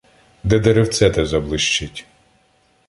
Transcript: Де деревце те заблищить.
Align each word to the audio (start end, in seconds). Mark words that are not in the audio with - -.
Де 0.43 0.59
деревце 0.59 1.09
те 1.09 1.25
заблищить. 1.25 2.07